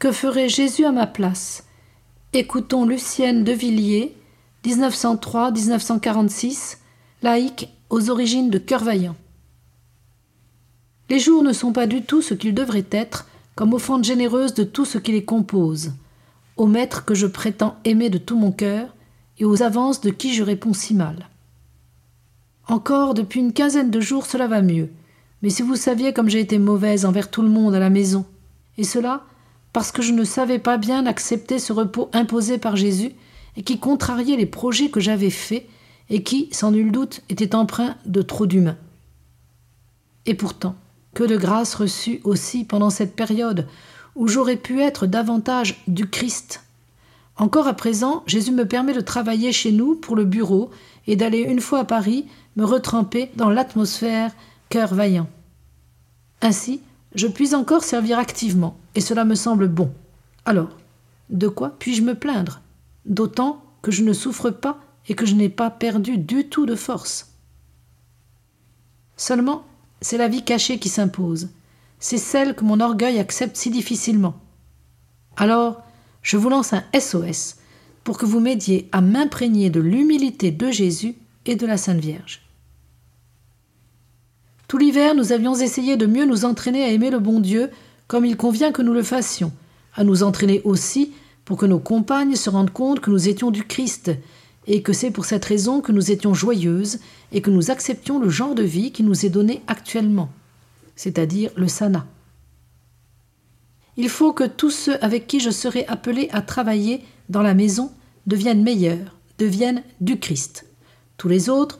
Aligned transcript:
Que 0.00 0.10
ferait 0.12 0.48
Jésus 0.48 0.84
à 0.86 0.92
ma 0.92 1.06
place? 1.06 1.64
Écoutons 2.32 2.86
Lucienne 2.86 3.44
de 3.44 3.52
Villiers, 3.52 4.16
1903-1946, 4.64 6.78
laïque 7.20 7.68
aux 7.90 8.08
origines 8.08 8.48
de 8.48 8.56
Cœur 8.56 8.82
Vaillant. 8.82 9.16
Les 11.10 11.18
jours 11.18 11.42
ne 11.42 11.52
sont 11.52 11.74
pas 11.74 11.86
du 11.86 12.00
tout 12.00 12.22
ce 12.22 12.32
qu'ils 12.32 12.54
devraient 12.54 12.86
être, 12.90 13.26
comme 13.54 13.74
offrande 13.74 14.04
généreuse 14.04 14.54
de 14.54 14.64
tout 14.64 14.86
ce 14.86 14.96
qui 14.96 15.12
les 15.12 15.26
compose, 15.26 15.92
au 16.56 16.66
maître 16.66 17.04
que 17.04 17.14
je 17.14 17.26
prétends 17.26 17.76
aimer 17.84 18.08
de 18.08 18.16
tout 18.16 18.38
mon 18.38 18.52
cœur, 18.52 18.96
et 19.38 19.44
aux 19.44 19.62
avances 19.62 20.00
de 20.00 20.08
qui 20.08 20.32
je 20.32 20.42
réponds 20.42 20.72
si 20.72 20.94
mal. 20.94 21.28
Encore 22.68 23.12
depuis 23.12 23.40
une 23.40 23.52
quinzaine 23.52 23.90
de 23.90 24.00
jours 24.00 24.24
cela 24.24 24.46
va 24.46 24.62
mieux, 24.62 24.88
mais 25.42 25.50
si 25.50 25.60
vous 25.60 25.76
saviez 25.76 26.14
comme 26.14 26.30
j'ai 26.30 26.40
été 26.40 26.58
mauvaise 26.58 27.04
envers 27.04 27.30
tout 27.30 27.42
le 27.42 27.50
monde 27.50 27.74
à 27.74 27.80
la 27.80 27.90
maison, 27.90 28.24
et 28.78 28.84
cela 28.84 29.26
parce 29.72 29.92
que 29.92 30.02
je 30.02 30.12
ne 30.12 30.24
savais 30.24 30.58
pas 30.58 30.76
bien 30.76 31.06
accepter 31.06 31.58
ce 31.58 31.72
repos 31.72 32.10
imposé 32.12 32.58
par 32.58 32.76
Jésus 32.76 33.12
et 33.56 33.62
qui 33.62 33.78
contrariait 33.78 34.36
les 34.36 34.46
projets 34.46 34.90
que 34.90 35.00
j'avais 35.00 35.30
faits 35.30 35.66
et 36.08 36.22
qui, 36.22 36.48
sans 36.52 36.72
nul 36.72 36.90
doute, 36.90 37.22
était 37.28 37.54
empreint 37.54 37.96
de 38.06 38.22
trop 38.22 38.46
d'humain. 38.46 38.76
Et 40.26 40.34
pourtant, 40.34 40.74
que 41.14 41.24
de 41.24 41.36
grâce 41.36 41.74
reçue 41.74 42.20
aussi 42.24 42.64
pendant 42.64 42.90
cette 42.90 43.16
période 43.16 43.66
où 44.16 44.28
j'aurais 44.28 44.56
pu 44.56 44.80
être 44.80 45.06
davantage 45.06 45.82
du 45.86 46.08
Christ. 46.08 46.64
Encore 47.36 47.68
à 47.68 47.74
présent, 47.74 48.22
Jésus 48.26 48.52
me 48.52 48.66
permet 48.66 48.92
de 48.92 49.00
travailler 49.00 49.52
chez 49.52 49.72
nous 49.72 49.94
pour 49.94 50.14
le 50.14 50.24
bureau 50.24 50.70
et 51.06 51.16
d'aller 51.16 51.38
une 51.38 51.60
fois 51.60 51.80
à 51.80 51.84
Paris 51.84 52.26
me 52.56 52.64
retremper 52.64 53.30
dans 53.36 53.50
l'atmosphère 53.50 54.32
cœur 54.68 54.94
vaillant. 54.94 55.28
Ainsi, 56.42 56.80
je 57.14 57.26
puis 57.26 57.54
encore 57.54 57.84
servir 57.84 58.18
activement, 58.18 58.76
et 58.94 59.00
cela 59.00 59.24
me 59.24 59.34
semble 59.34 59.68
bon. 59.68 59.92
Alors, 60.44 60.76
de 61.28 61.48
quoi 61.48 61.76
puis-je 61.78 62.02
me 62.02 62.14
plaindre? 62.14 62.60
D'autant 63.06 63.62
que 63.82 63.90
je 63.90 64.02
ne 64.02 64.12
souffre 64.12 64.50
pas 64.50 64.80
et 65.08 65.14
que 65.14 65.26
je 65.26 65.34
n'ai 65.34 65.48
pas 65.48 65.70
perdu 65.70 66.18
du 66.18 66.48
tout 66.48 66.66
de 66.66 66.74
force. 66.74 67.32
Seulement, 69.16 69.64
c'est 70.00 70.18
la 70.18 70.28
vie 70.28 70.44
cachée 70.44 70.78
qui 70.78 70.88
s'impose. 70.88 71.48
C'est 71.98 72.18
celle 72.18 72.54
que 72.54 72.64
mon 72.64 72.80
orgueil 72.80 73.18
accepte 73.18 73.56
si 73.56 73.70
difficilement. 73.70 74.40
Alors, 75.36 75.82
je 76.22 76.36
vous 76.36 76.48
lance 76.48 76.72
un 76.72 76.84
SOS 76.98 77.56
pour 78.04 78.18
que 78.18 78.26
vous 78.26 78.40
m'aidiez 78.40 78.88
à 78.92 79.00
m'imprégner 79.00 79.70
de 79.70 79.80
l'humilité 79.80 80.50
de 80.50 80.70
Jésus 80.70 81.16
et 81.46 81.56
de 81.56 81.66
la 81.66 81.76
Sainte 81.76 82.00
Vierge. 82.00 82.42
Tout 84.68 84.78
l'hiver, 84.78 85.14
nous 85.14 85.32
avions 85.32 85.54
essayé 85.54 85.96
de 85.96 86.06
mieux 86.06 86.24
nous 86.24 86.44
entraîner 86.44 86.84
à 86.84 86.88
aimer 86.88 87.10
le 87.10 87.18
bon 87.18 87.40
Dieu 87.40 87.70
comme 88.10 88.26
il 88.26 88.36
convient 88.36 88.72
que 88.72 88.82
nous 88.82 88.92
le 88.92 89.04
fassions, 89.04 89.52
à 89.94 90.02
nous 90.02 90.24
entraîner 90.24 90.62
aussi 90.64 91.12
pour 91.44 91.56
que 91.56 91.64
nos 91.64 91.78
compagnes 91.78 92.34
se 92.34 92.50
rendent 92.50 92.72
compte 92.72 92.98
que 92.98 93.08
nous 93.08 93.28
étions 93.28 93.52
du 93.52 93.62
Christ, 93.62 94.10
et 94.66 94.82
que 94.82 94.92
c'est 94.92 95.12
pour 95.12 95.24
cette 95.24 95.44
raison 95.44 95.80
que 95.80 95.92
nous 95.92 96.10
étions 96.10 96.34
joyeuses 96.34 96.98
et 97.30 97.40
que 97.40 97.52
nous 97.52 97.70
acceptions 97.70 98.18
le 98.18 98.28
genre 98.28 98.56
de 98.56 98.64
vie 98.64 98.90
qui 98.90 99.04
nous 99.04 99.24
est 99.24 99.28
donné 99.28 99.62
actuellement, 99.68 100.28
c'est-à-dire 100.96 101.52
le 101.54 101.68
sana. 101.68 102.04
Il 103.96 104.08
faut 104.08 104.32
que 104.32 104.42
tous 104.42 104.70
ceux 104.70 105.04
avec 105.04 105.28
qui 105.28 105.38
je 105.38 105.50
serai 105.50 105.86
appelé 105.86 106.30
à 106.32 106.42
travailler 106.42 107.04
dans 107.28 107.42
la 107.42 107.54
maison 107.54 107.92
deviennent 108.26 108.64
meilleurs, 108.64 109.14
deviennent 109.38 109.84
du 110.00 110.18
Christ. 110.18 110.66
Tous 111.16 111.28
les 111.28 111.48
autres, 111.48 111.78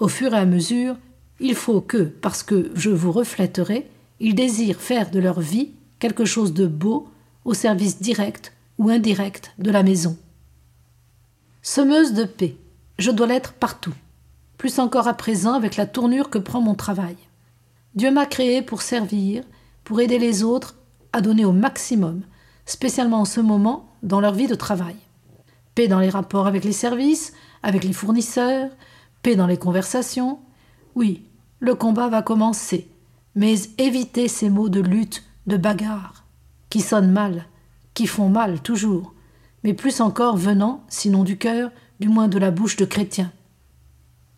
au 0.00 0.08
fur 0.08 0.34
et 0.34 0.38
à 0.38 0.44
mesure, 0.44 0.96
il 1.38 1.54
faut 1.54 1.80
que, 1.80 2.02
parce 2.02 2.42
que 2.42 2.72
je 2.74 2.90
vous 2.90 3.12
reflèterai, 3.12 3.88
ils 4.20 4.34
désirent 4.34 4.80
faire 4.80 5.10
de 5.10 5.18
leur 5.18 5.40
vie 5.40 5.72
quelque 5.98 6.24
chose 6.24 6.52
de 6.52 6.66
beau 6.66 7.08
au 7.44 7.54
service 7.54 8.00
direct 8.00 8.52
ou 8.78 8.90
indirect 8.90 9.52
de 9.58 9.70
la 9.70 9.82
maison. 9.82 10.16
Semeuse 11.62 12.12
de 12.12 12.24
paix, 12.24 12.56
je 12.98 13.10
dois 13.10 13.26
l'être 13.26 13.52
partout, 13.52 13.94
plus 14.56 14.78
encore 14.78 15.08
à 15.08 15.14
présent 15.14 15.54
avec 15.54 15.76
la 15.76 15.86
tournure 15.86 16.30
que 16.30 16.38
prend 16.38 16.60
mon 16.60 16.74
travail. 16.74 17.16
Dieu 17.94 18.10
m'a 18.10 18.26
créé 18.26 18.62
pour 18.62 18.82
servir, 18.82 19.44
pour 19.84 20.00
aider 20.00 20.18
les 20.18 20.42
autres 20.42 20.76
à 21.12 21.20
donner 21.20 21.44
au 21.44 21.52
maximum, 21.52 22.22
spécialement 22.66 23.20
en 23.20 23.24
ce 23.24 23.40
moment 23.40 23.88
dans 24.02 24.20
leur 24.20 24.34
vie 24.34 24.46
de 24.46 24.54
travail. 24.54 24.96
Paix 25.74 25.88
dans 25.88 26.00
les 26.00 26.10
rapports 26.10 26.46
avec 26.46 26.64
les 26.64 26.72
services, 26.72 27.32
avec 27.62 27.84
les 27.84 27.92
fournisseurs, 27.92 28.70
paix 29.22 29.36
dans 29.36 29.46
les 29.46 29.56
conversations. 29.56 30.38
Oui, 30.94 31.24
le 31.60 31.74
combat 31.74 32.08
va 32.08 32.22
commencer, 32.22 32.88
mais 33.38 33.54
évitez 33.78 34.26
ces 34.26 34.50
mots 34.50 34.68
de 34.68 34.80
lutte, 34.80 35.22
de 35.46 35.56
bagarre, 35.56 36.24
qui 36.70 36.80
sonnent 36.80 37.12
mal, 37.12 37.46
qui 37.94 38.08
font 38.08 38.28
mal 38.28 38.60
toujours, 38.60 39.14
mais 39.62 39.74
plus 39.74 40.00
encore 40.00 40.36
venant, 40.36 40.82
sinon 40.88 41.22
du 41.22 41.38
cœur, 41.38 41.70
du 42.00 42.08
moins 42.08 42.26
de 42.26 42.36
la 42.36 42.50
bouche 42.50 42.74
de 42.74 42.84
chrétiens. 42.84 43.30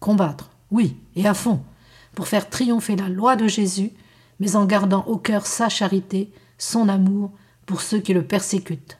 Combattre, 0.00 0.48
oui, 0.70 0.96
et 1.14 1.26
à 1.26 1.34
fond, 1.34 1.60
pour 2.14 2.26
faire 2.26 2.48
triompher 2.48 2.96
la 2.96 3.10
loi 3.10 3.36
de 3.36 3.46
Jésus, 3.46 3.90
mais 4.40 4.56
en 4.56 4.64
gardant 4.64 5.04
au 5.04 5.18
cœur 5.18 5.44
sa 5.44 5.68
charité, 5.68 6.32
son 6.56 6.88
amour 6.88 7.32
pour 7.66 7.82
ceux 7.82 8.00
qui 8.00 8.14
le 8.14 8.24
persécutent. 8.24 8.96